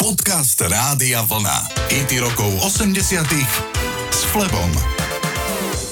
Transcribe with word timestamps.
Podcast 0.00 0.56
Rádia 0.64 1.20
Vlna. 1.28 1.76
IT 1.92 2.24
rokov 2.24 2.48
80 2.64 3.20
s 4.08 4.24
Flebom. 4.32 4.72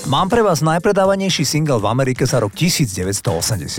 Mám 0.09 0.33
pre 0.33 0.41
vás 0.41 0.65
najpredávanejší 0.65 1.45
single 1.45 1.77
v 1.77 1.93
Amerike 1.93 2.25
za 2.25 2.41
rok 2.41 2.57
1980. 2.57 3.21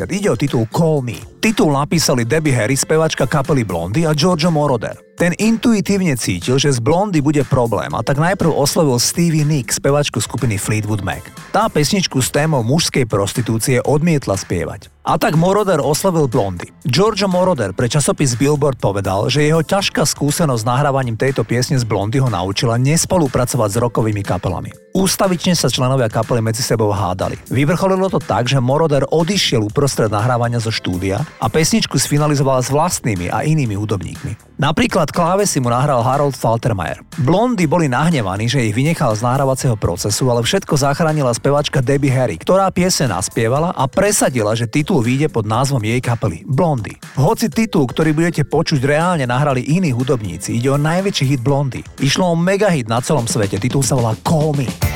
Ide 0.05 0.29
o 0.29 0.38
titul 0.38 0.70
Call 0.70 1.02
Me. 1.02 1.18
Titul 1.42 1.73
napísali 1.73 2.29
Debbie 2.29 2.54
Harry, 2.54 2.78
spevačka 2.78 3.26
kapely 3.26 3.65
Blondy 3.65 4.05
a 4.05 4.13
Giorgio 4.13 4.54
Moroder. 4.54 5.02
Ten 5.18 5.34
intuitívne 5.34 6.13
cítil, 6.13 6.62
že 6.62 6.78
z 6.78 6.78
Blondy 6.78 7.26
bude 7.26 7.42
problém 7.50 7.90
a 7.98 8.06
tak 8.06 8.22
najprv 8.22 8.54
oslovil 8.54 9.02
Stevie 9.02 9.42
Nicks, 9.42 9.82
spevačku 9.82 10.22
skupiny 10.22 10.62
Fleetwood 10.62 11.02
Mac. 11.02 11.26
Tá 11.50 11.74
pesničku 11.74 12.22
s 12.22 12.30
témou 12.30 12.62
mužskej 12.62 13.10
prostitúcie 13.10 13.82
odmietla 13.82 14.38
spievať. 14.38 14.94
A 15.10 15.17
tak 15.17 15.33
Moroder 15.33 15.81
oslovil 15.81 16.30
Blondy. 16.30 16.70
Giorgio 16.85 17.26
Moroder 17.26 17.73
pre 17.73 17.89
časopis 17.89 18.38
Billboard 18.38 18.77
povedal, 18.77 19.26
že 19.26 19.41
jeho 19.41 19.66
ťažká 19.66 20.05
skúsenosť 20.05 20.62
s 20.62 20.70
nahrávaním 20.70 21.17
tejto 21.17 21.41
piesne 21.41 21.81
z 21.81 21.85
Blondy 21.89 22.22
ho 22.22 22.30
naučila 22.30 22.77
nespolupracovať 22.77 23.70
s 23.73 23.81
rokovými 23.81 24.22
kapelami. 24.22 24.70
Ústavične 24.99 25.55
sa 25.55 25.71
členovia 25.71 26.12
kapely 26.12 26.44
medzi 26.44 26.59
sebou 26.59 26.91
hádali. 26.91 27.39
Vyvrcholilo 27.48 28.12
to 28.12 28.20
tak, 28.20 28.52
že 28.52 28.59
Moroder 28.59 29.08
odišiel 29.08 29.63
uprostred 29.63 30.12
nahrávania 30.12 30.59
zo 30.59 30.75
štúdia 30.75 31.23
a 31.39 31.48
pesničku 31.48 31.95
sfinalizoval 31.95 32.59
s 32.59 32.67
vlastnými 32.67 33.31
a 33.31 33.48
inými 33.48 33.80
hudobníkmi. 33.80 34.59
Napríklad 34.59 35.16
klávesy 35.16 35.63
mu 35.63 35.72
nahral 35.72 36.03
Harold 36.03 36.35
Faltermeyer. 36.35 36.99
Blondy 37.23 37.63
boli 37.63 37.88
nahnevaní, 37.88 38.52
že 38.52 38.67
ich 38.67 38.75
vynechal 38.75 39.16
z 39.16 39.23
nahrávacieho 39.23 39.80
procesu, 39.80 40.27
ale 40.27 40.44
všetko 40.44 40.75
zachránila 40.75 41.31
spevačka 41.31 41.80
Debbie 41.80 42.11
Harry, 42.11 42.36
ktorá 42.36 42.67
piese 42.67 43.08
naspievala 43.08 43.72
a 43.72 43.88
presadila, 43.88 44.52
že 44.52 44.67
titul 44.67 45.00
vyjde 45.00 45.31
pod 45.31 45.47
názvom 45.47 45.80
jej 45.80 46.03
kapely 46.03 46.44
Blondy. 46.44 47.00
Hoci 47.16 47.47
titul, 47.47 47.88
ktorý 47.88 48.11
budete 48.11 48.44
počuť, 48.44 48.84
reálne 48.84 49.23
nahrali 49.23 49.63
iní 49.63 49.95
hudobníci, 49.95 50.59
ide 50.59 50.67
o 50.67 50.75
najväčší 50.75 51.23
hit 51.23 51.39
Blondy. 51.39 51.80
Išlo 52.03 52.27
o 52.27 52.36
megahit 52.36 52.91
na 52.91 53.00
celom 53.00 53.31
svete, 53.31 53.63
titul 53.63 53.80
sa 53.80 53.95
volá 53.95 54.11
Call 54.28 54.52
Me. 54.59 54.89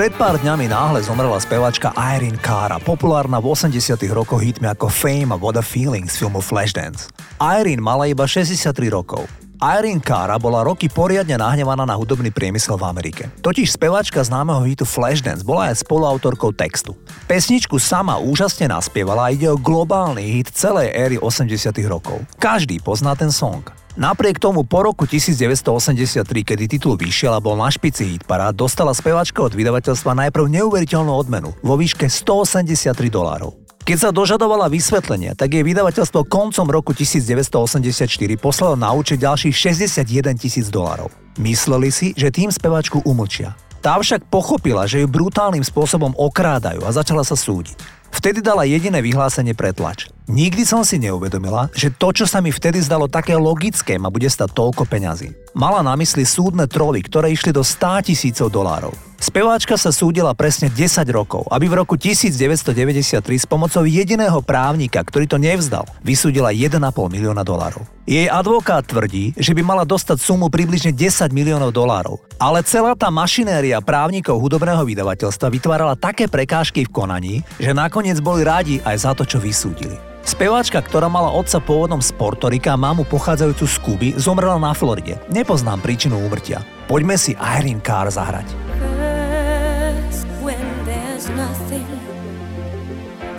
Pred 0.00 0.16
pár 0.16 0.40
dňami 0.40 0.72
náhle 0.72 1.04
zomrela 1.04 1.36
spevačka 1.36 1.92
Irene 1.92 2.40
Cara, 2.40 2.80
populárna 2.80 3.36
v 3.36 3.52
80 3.52 4.00
rokoch 4.16 4.40
hitmi 4.40 4.64
ako 4.72 4.88
Fame 4.88 5.28
a 5.28 5.36
What 5.36 5.60
a 5.60 5.64
Feeling 5.64 6.08
z 6.08 6.24
filmu 6.24 6.40
Flashdance. 6.40 7.12
Irene 7.36 7.84
mala 7.84 8.08
iba 8.08 8.24
63 8.24 8.72
rokov. 8.88 9.28
Irene 9.60 10.00
Cara 10.00 10.40
bola 10.40 10.64
roky 10.64 10.88
poriadne 10.88 11.36
nahnevaná 11.36 11.84
na 11.84 12.00
hudobný 12.00 12.32
priemysel 12.32 12.80
v 12.80 12.88
Amerike. 12.88 13.28
Totiž 13.44 13.76
spevačka 13.76 14.24
známeho 14.24 14.64
hitu 14.64 14.88
Flashdance 14.88 15.44
bola 15.44 15.68
aj 15.68 15.84
spoluautorkou 15.84 16.56
textu. 16.56 16.96
Pesničku 17.28 17.76
sama 17.76 18.16
úžasne 18.24 18.72
naspievala 18.72 19.28
a 19.28 19.32
ide 19.36 19.52
o 19.52 19.60
globálny 19.60 20.40
hit 20.40 20.48
celej 20.48 20.96
éry 20.96 21.20
80 21.20 21.76
rokov. 21.84 22.24
Každý 22.40 22.80
pozná 22.80 23.12
ten 23.12 23.28
song. 23.28 23.68
Napriek 23.98 24.38
tomu 24.38 24.62
po 24.62 24.86
roku 24.86 25.02
1983, 25.02 26.22
kedy 26.46 26.64
titul 26.70 26.94
vyšiel 26.94 27.34
a 27.34 27.42
bol 27.42 27.58
na 27.58 27.66
špici 27.66 28.14
hit 28.14 28.22
parád, 28.22 28.54
dostala 28.54 28.94
spevačka 28.94 29.42
od 29.42 29.50
vydavateľstva 29.50 30.14
najprv 30.14 30.46
neuveriteľnú 30.46 31.10
odmenu 31.10 31.50
vo 31.58 31.74
výške 31.74 32.06
183 32.06 32.94
dolárov. 33.10 33.58
Keď 33.82 33.98
sa 33.98 34.14
dožadovala 34.14 34.70
vysvetlenia, 34.70 35.34
tak 35.34 35.58
jej 35.58 35.66
vydavateľstvo 35.66 36.22
koncom 36.30 36.66
roku 36.70 36.94
1984 36.94 38.06
poslalo 38.38 38.78
na 38.78 38.94
účet 38.94 39.18
ďalších 39.18 39.74
61 39.74 40.38
tisíc 40.38 40.70
dolarov. 40.70 41.10
Mysleli 41.42 41.90
si, 41.90 42.14
že 42.14 42.30
tým 42.30 42.54
spevačku 42.54 43.02
umlčia. 43.02 43.58
Tá 43.82 43.98
však 43.98 44.28
pochopila, 44.30 44.86
že 44.86 45.02
ju 45.02 45.10
brutálnym 45.10 45.66
spôsobom 45.66 46.14
okrádajú 46.14 46.86
a 46.86 46.94
začala 46.94 47.26
sa 47.26 47.34
súdiť. 47.34 47.74
Vtedy 48.14 48.38
dala 48.44 48.68
jediné 48.68 49.00
vyhlásenie 49.00 49.56
pre 49.56 49.72
tlač. 49.72 50.12
Nikdy 50.30 50.62
som 50.62 50.86
si 50.86 50.94
neuvedomila, 51.02 51.74
že 51.74 51.90
to, 51.90 52.14
čo 52.14 52.22
sa 52.22 52.38
mi 52.38 52.54
vtedy 52.54 52.78
zdalo 52.78 53.10
také 53.10 53.34
logické, 53.34 53.98
ma 53.98 54.14
bude 54.14 54.30
stať 54.30 54.54
toľko 54.54 54.86
peňazí. 54.86 55.34
Mala 55.58 55.82
na 55.82 55.98
mysli 55.98 56.22
súdne 56.22 56.70
troly, 56.70 57.02
ktoré 57.02 57.34
išli 57.34 57.50
do 57.50 57.66
100 57.66 58.06
tisícov 58.06 58.46
dolárov. 58.46 58.94
Speváčka 59.18 59.74
sa 59.74 59.90
súdila 59.90 60.30
presne 60.38 60.70
10 60.70 61.02
rokov, 61.10 61.50
aby 61.50 61.66
v 61.66 61.82
roku 61.82 61.98
1993 61.98 63.26
s 63.26 63.42
pomocou 63.42 63.82
jediného 63.82 64.38
právnika, 64.38 65.02
ktorý 65.02 65.26
to 65.26 65.34
nevzdal, 65.34 65.82
vysúdila 66.06 66.54
1,5 66.54 66.78
milióna 67.10 67.42
dolárov. 67.42 67.82
Jej 68.06 68.30
advokát 68.30 68.86
tvrdí, 68.86 69.34
že 69.34 69.50
by 69.50 69.66
mala 69.66 69.82
dostať 69.82 70.22
sumu 70.22 70.46
približne 70.46 70.94
10 70.94 71.34
miliónov 71.34 71.74
dolárov, 71.74 72.22
ale 72.38 72.62
celá 72.62 72.94
tá 72.94 73.10
mašinéria 73.10 73.82
právnikov 73.82 74.38
hudobného 74.38 74.86
vydavateľstva 74.86 75.50
vytvárala 75.50 75.98
také 75.98 76.30
prekážky 76.30 76.86
v 76.86 76.94
konaní, 76.94 77.34
že 77.58 77.74
nakoniec 77.74 78.22
boli 78.22 78.46
rádi 78.46 78.78
aj 78.86 79.10
za 79.10 79.12
to, 79.18 79.26
čo 79.26 79.42
vysúdili. 79.42 79.98
Speváčka, 80.24 80.80
ktorá 80.80 81.08
mala 81.08 81.32
otca 81.32 81.58
pôvodom 81.60 82.00
z 82.04 82.12
Portorika 82.16 82.74
a 82.74 82.80
mamu 82.80 83.04
pochádzajúcu 83.08 83.64
z 83.66 83.76
Kuby, 83.80 84.08
zomrela 84.16 84.56
na 84.60 84.72
Floride. 84.72 85.20
Nepoznám 85.32 85.80
príčinu 85.80 86.20
úmrtia. 86.20 86.64
Poďme 86.88 87.16
si 87.16 87.36
Irene 87.36 87.82
Carr 87.84 88.08
zahrať. 88.08 88.70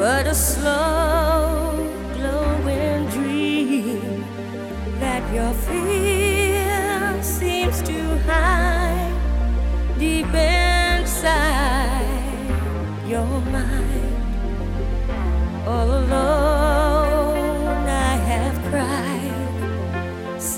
but 0.02 0.26
a 0.26 0.34
slow 0.34 1.78
glowing 2.16 3.08
dream 3.12 4.26
that 5.00 5.22
your 5.32 5.54
fear 5.66 7.22
seems 7.22 7.84
to 7.84 8.00
hide 8.26 9.14
deep 10.00 10.34
inside 10.34 11.22
your 13.08 13.30
mind. 13.54 14.16
All 15.68 15.90
alone, 16.00 16.61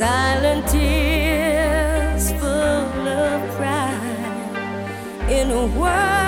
silent 0.04 0.68
tears 0.68 2.34
full 2.34 3.08
of 3.08 3.40
pride 3.56 5.30
in 5.30 5.50
a 5.50 5.66
world. 5.80 6.23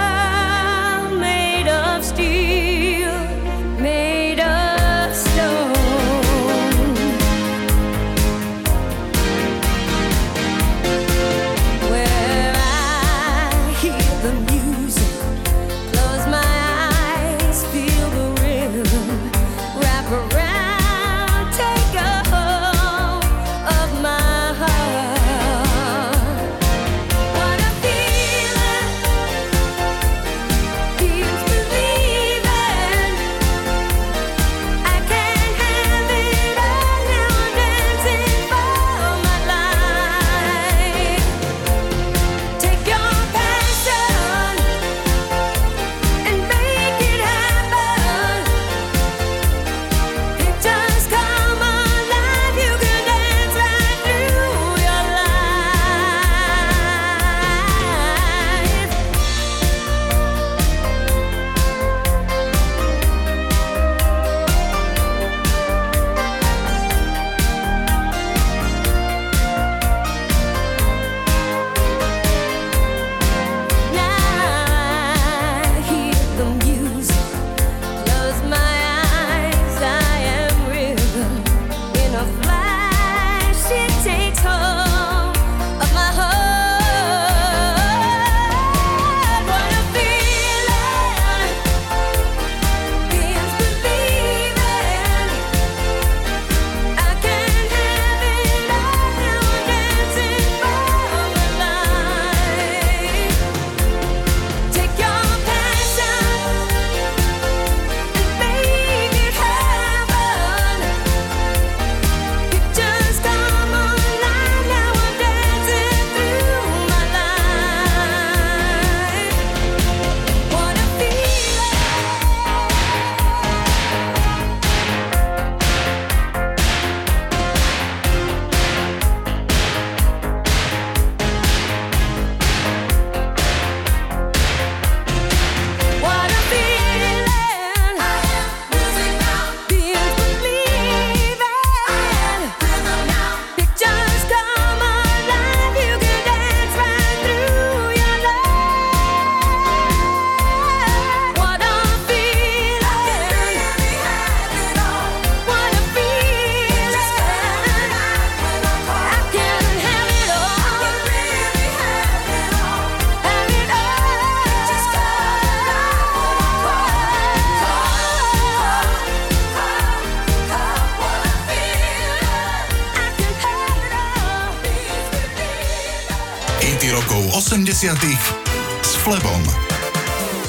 S 178.81 178.97
Flebom. 179.05 179.41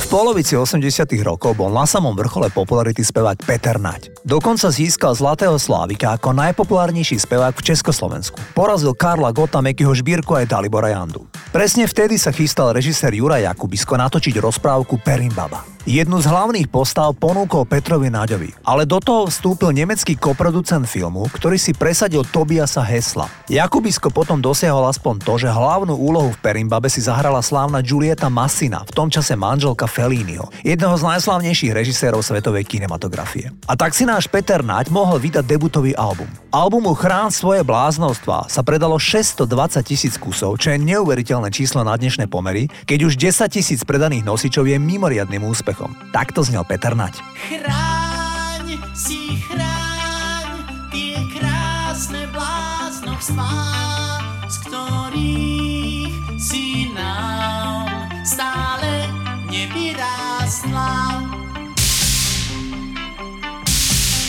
V 0.01 0.05
polovici 0.09 0.57
80 0.57 1.05
rokov 1.21 1.53
bol 1.53 1.69
na 1.69 1.85
samom 1.85 2.17
vrchole 2.17 2.49
popularity 2.49 3.05
spevák 3.05 3.45
Peter 3.45 3.77
Naď. 3.77 4.16
Dokonca 4.27 4.75
získal 4.75 5.15
Zlatého 5.15 5.55
Slávika 5.55 6.19
ako 6.19 6.35
najpopulárnejší 6.35 7.15
spevák 7.15 7.63
v 7.63 7.71
Československu. 7.71 8.35
Porazil 8.59 8.91
Karla 8.91 9.31
Gota, 9.31 9.63
Mekyho 9.63 9.95
Žbírku 9.95 10.35
aj 10.35 10.51
Dalibora 10.51 10.91
Jandu. 10.91 11.31
Presne 11.55 11.87
vtedy 11.87 12.19
sa 12.19 12.35
chystal 12.35 12.75
režisér 12.75 13.15
Juraj 13.15 13.47
Jakubisko 13.47 13.95
natočiť 13.95 14.35
rozprávku 14.43 14.99
Perimbaba. 14.99 15.77
Jednu 15.87 16.19
z 16.19 16.27
hlavných 16.27 16.67
postav 16.67 17.15
ponúkol 17.15 17.63
Petrovi 17.63 18.11
Naďovi, 18.11 18.51
ale 18.67 18.83
do 18.83 18.99
toho 18.99 19.31
vstúpil 19.31 19.71
nemecký 19.71 20.19
koproducent 20.19 20.83
filmu, 20.83 21.31
ktorý 21.31 21.55
si 21.63 21.71
presadil 21.79 22.27
Tobiasa 22.27 22.83
Hesla. 22.83 23.31
Jakubisko 23.47 24.11
potom 24.11 24.43
dosiahol 24.43 24.91
aspoň 24.91 25.23
to, 25.23 25.39
že 25.39 25.47
hlavnú 25.47 25.95
úlohu 25.95 26.35
v 26.35 26.43
Perimbabe 26.43 26.91
si 26.91 26.99
zahrala 27.07 27.39
slávna 27.39 27.87
Julieta 27.87 28.27
Massina, 28.27 28.83
v 28.83 28.91
tom 28.99 29.07
čase 29.15 29.39
manželka 29.39 29.87
Felliniho, 29.87 30.51
jedného 30.67 30.99
z 30.99 31.07
najslavnejších 31.07 31.71
režisérov 31.79 32.19
svetovej 32.19 32.67
kinematografie. 32.67 33.55
A 33.71 33.79
tak 33.79 33.95
si 33.95 34.03
náš 34.17 34.33
Peter 34.33 34.65
Naď 34.65 34.89
mohol 34.89 35.21
vydať 35.21 35.45
debutový 35.45 35.93
album. 35.93 36.25
Albumu 36.49 36.97
Chrán 36.97 37.29
svoje 37.29 37.61
bláznostva 37.61 38.49
sa 38.49 38.65
predalo 38.65 38.97
620 38.97 39.45
tisíc 39.85 40.17
kusov, 40.17 40.57
čo 40.57 40.73
je 40.73 40.81
neuveriteľné 40.81 41.53
číslo 41.53 41.85
na 41.85 41.93
dnešné 41.93 42.25
pomery, 42.25 42.73
keď 42.89 43.13
už 43.13 43.21
10 43.21 43.45
tisíc 43.53 43.85
predaných 43.85 44.25
nosičov 44.25 44.65
je 44.65 44.81
mimoriadným 44.81 45.45
úspechom. 45.45 45.93
Takto 46.17 46.41
znel 46.41 46.65
Peter 46.65 46.97
Nať. 46.97 47.21
Chráň 47.45 48.81
si 48.97 49.37
chráň 49.53 50.65
tie 50.89 51.21
krásne 51.37 52.25
bláznovstvá, 52.33 53.53
z 54.49 54.57
ktorých 54.65 56.41
si 56.41 56.89
nám 56.97 57.85
stále 58.25 59.13
nevyrástla. 59.53 61.21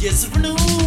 hlas 0.00 0.24
ide 0.24 0.79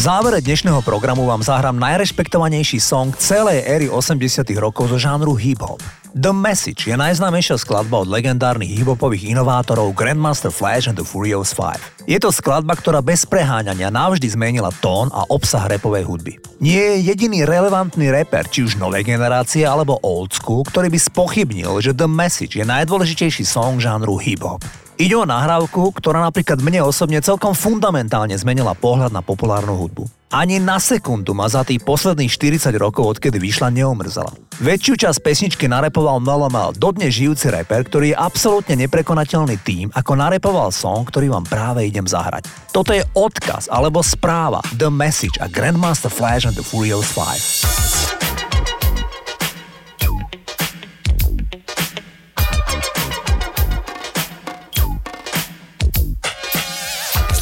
závere 0.00 0.40
dnešného 0.40 0.80
programu 0.80 1.28
vám 1.28 1.44
zahrám 1.44 1.76
najrešpektovanejší 1.76 2.80
song 2.80 3.12
celej 3.20 3.60
éry 3.68 3.86
80 3.92 4.48
rokov 4.56 4.88
zo 4.88 4.96
žánru 4.96 5.36
hip-hop. 5.36 5.76
The 6.16 6.32
Message 6.32 6.88
je 6.88 6.96
najznámejšia 6.96 7.60
skladba 7.60 8.00
od 8.00 8.08
legendárnych 8.08 8.80
hip-hopových 8.80 9.28
inovátorov 9.36 9.92
Grandmaster 9.92 10.48
Flash 10.48 10.88
and 10.88 10.96
the 10.96 11.04
Furious 11.04 11.52
5. 11.52 12.08
Je 12.08 12.16
to 12.16 12.32
skladba, 12.32 12.80
ktorá 12.80 13.04
bez 13.04 13.28
preháňania 13.28 13.92
navždy 13.92 14.24
zmenila 14.32 14.72
tón 14.80 15.12
a 15.12 15.28
obsah 15.28 15.68
repovej 15.68 16.08
hudby. 16.08 16.40
Nie 16.64 16.96
je 16.96 17.12
jediný 17.12 17.44
relevantný 17.44 18.08
reper, 18.08 18.48
či 18.48 18.64
už 18.64 18.80
novej 18.80 19.04
generácie 19.04 19.68
alebo 19.68 20.00
old 20.00 20.32
school, 20.32 20.64
ktorý 20.64 20.88
by 20.88 20.96
spochybnil, 20.96 21.76
že 21.84 21.92
The 21.92 22.08
Message 22.08 22.56
je 22.56 22.64
najdôležitejší 22.64 23.44
song 23.44 23.76
žánru 23.76 24.16
hip-hop. 24.16 24.64
Ide 25.00 25.16
o 25.16 25.24
nahrávku, 25.24 25.96
ktorá 25.96 26.20
napríklad 26.28 26.60
mne 26.60 26.84
osobne 26.84 27.24
celkom 27.24 27.56
fundamentálne 27.56 28.36
zmenila 28.36 28.76
pohľad 28.76 29.16
na 29.16 29.24
populárnu 29.24 29.72
hudbu. 29.72 30.04
Ani 30.28 30.60
na 30.60 30.76
sekundu 30.76 31.32
ma 31.32 31.48
za 31.48 31.64
tých 31.64 31.80
posledných 31.80 32.28
40 32.28 32.76
rokov, 32.76 33.16
odkedy 33.16 33.40
vyšla, 33.40 33.72
neomrzala. 33.72 34.28
Väčšiu 34.60 35.00
časť 35.00 35.24
pesničky 35.24 35.72
narepoval 35.72 36.20
Mel 36.20 36.76
dodnes 36.76 37.16
žijúci 37.16 37.48
reper, 37.48 37.88
ktorý 37.88 38.12
je 38.12 38.20
absolútne 38.20 38.76
neprekonateľný 38.76 39.56
tým, 39.64 39.88
ako 39.96 40.20
narepoval 40.20 40.68
song, 40.68 41.08
ktorý 41.08 41.32
vám 41.32 41.48
práve 41.48 41.88
idem 41.88 42.04
zahrať. 42.04 42.44
Toto 42.68 42.92
je 42.92 43.00
odkaz 43.16 43.72
alebo 43.72 44.04
správa 44.04 44.60
The 44.76 44.92
Message 44.92 45.40
a 45.40 45.48
Grandmaster 45.48 46.12
Flash 46.12 46.44
and 46.44 46.60
the 46.60 46.62
Furious 46.62 47.08
5. 47.16 47.99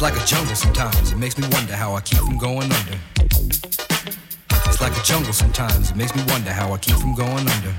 It's 0.01 0.15
like 0.15 0.23
a 0.23 0.25
jungle 0.25 0.55
sometimes. 0.55 1.11
It 1.11 1.17
makes 1.17 1.37
me 1.37 1.45
wonder 1.51 1.75
how 1.75 1.93
I 1.93 1.99
keep 1.99 2.19
from 2.19 2.37
going 2.37 2.71
under. 2.71 2.97
It's 4.65 4.79
like 4.79 4.97
a 4.97 5.03
jungle 5.03 5.33
sometimes. 5.33 5.91
It 5.91 5.97
makes 5.97 6.15
me 6.15 6.23
wonder 6.29 6.51
how 6.51 6.71
I 6.71 6.77
keep 6.77 6.95
from 6.95 7.15
going 7.15 7.45
under. 7.49 7.75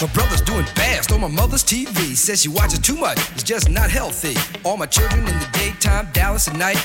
My 0.00 0.06
brother's 0.12 0.40
doing 0.40 0.64
fast 0.64 1.12
on 1.12 1.20
my 1.20 1.28
mother's 1.28 1.62
TV. 1.62 2.16
Says 2.16 2.42
she 2.42 2.48
watches 2.48 2.80
too 2.80 2.96
much, 2.96 3.16
it's 3.30 3.44
just 3.44 3.70
not 3.70 3.90
healthy. 3.90 4.34
All 4.64 4.76
my 4.76 4.86
children 4.86 5.20
in 5.20 5.38
the 5.38 5.48
daytime, 5.52 6.08
Dallas 6.12 6.48
at 6.48 6.56
night. 6.56 6.84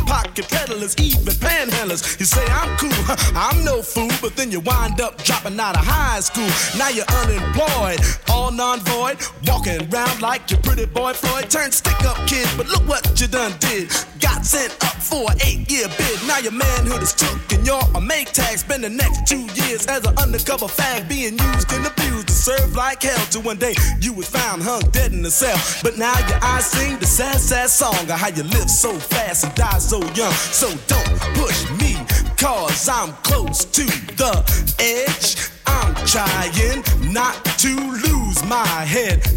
pickpocket 0.00 0.48
peddlers, 0.48 0.96
even 0.98 1.34
panhandlers. 1.34 2.18
You 2.18 2.26
say 2.26 2.44
I'm 2.46 2.76
cool, 2.76 2.90
I'm 3.34 3.64
no 3.64 3.82
fool, 3.82 4.10
but 4.20 4.36
then 4.36 4.50
you 4.50 4.60
wind 4.60 5.00
up 5.00 5.22
dropping 5.22 5.58
out 5.58 5.76
of 5.76 5.84
high 5.84 6.20
school. 6.20 6.48
Now 6.78 6.88
you're 6.88 7.08
unemployed, 7.22 8.00
all 8.28 8.50
non-void, 8.50 9.18
walking 9.46 9.80
around 9.92 10.22
like 10.22 10.50
your 10.50 10.60
pretty 10.60 10.86
boy 10.86 11.12
Floyd. 11.12 11.50
Turned 11.50 11.74
stick-up 11.74 12.16
kid, 12.26 12.48
but 12.56 12.68
look 12.68 12.86
what 12.88 13.20
you 13.20 13.26
done 13.26 13.54
did. 13.60 13.90
Got 14.20 14.44
sent 14.44 14.72
up 14.84 14.96
for 14.96 15.30
an 15.30 15.38
eight-year 15.44 15.88
bid. 15.96 16.18
Now 16.26 16.38
your 16.38 16.52
manhood 16.52 17.02
is 17.02 17.14
took 17.14 17.52
and 17.52 17.66
you're 17.66 17.80
a 17.94 18.00
make 18.00 18.32
tag. 18.32 18.58
Spend 18.58 18.84
the 18.84 18.90
next 18.90 19.26
two 19.26 19.46
years 19.62 19.86
as 19.86 20.04
an 20.06 20.16
undercover 20.18 20.66
fag, 20.66 21.08
being 21.08 21.38
used 21.38 21.72
and 21.72 21.86
abused 21.86 22.19
to 22.40 22.56
serve 22.56 22.74
like 22.76 23.02
hell. 23.02 23.26
Till 23.30 23.42
one 23.42 23.58
day 23.58 23.74
you 24.00 24.12
was 24.12 24.28
found 24.28 24.62
hung 24.62 24.82
dead 24.90 25.12
in 25.12 25.24
a 25.24 25.30
cell. 25.30 25.58
But 25.82 25.98
now 25.98 26.16
your 26.28 26.38
eyes 26.42 26.66
sing 26.66 26.98
the 26.98 27.06
sad, 27.06 27.40
sad 27.40 27.68
song 27.68 27.94
of 27.94 28.10
how 28.10 28.28
you 28.28 28.42
live 28.44 28.70
so 28.70 28.92
fast 28.98 29.44
and 29.44 29.54
die 29.54 29.78
so 29.78 29.98
young. 30.14 30.32
So 30.32 30.68
don't 30.86 31.20
push 31.34 31.70
me, 31.80 31.96
cause 32.36 32.88
I'm 32.88 33.12
close 33.22 33.64
to 33.64 33.84
the 34.16 34.32
edge. 34.78 35.36
I'm 35.66 35.94
trying 36.06 36.82
not 37.12 37.44
to 37.58 37.74
lose 38.08 38.44
my 38.44 38.66
head. 38.66 39.18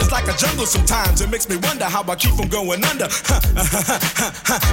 it's 0.00 0.12
like 0.12 0.28
a 0.28 0.36
jungle 0.36 0.66
sometimes, 0.66 1.20
it 1.20 1.30
makes 1.30 1.48
me 1.48 1.56
wonder 1.56 1.84
how 1.84 2.02
I 2.08 2.14
keep 2.14 2.32
from 2.34 2.48
going 2.48 2.84
under. 2.84 3.06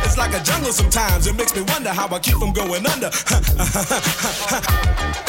it's 0.06 0.18
like 0.18 0.34
a 0.34 0.44
jungle 0.44 0.72
sometimes, 0.72 1.28
it 1.28 1.36
makes 1.36 1.56
me 1.56 1.64
wonder 1.74 1.90
how 1.90 2.08
I 2.14 2.20
keep 2.20 2.36
from 2.36 2.54
going 2.54 2.86
under. 2.88 3.10